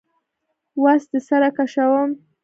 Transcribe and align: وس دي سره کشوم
وس 0.83 1.03
دي 1.11 1.19
سره 1.27 1.49
کشوم 1.57 2.09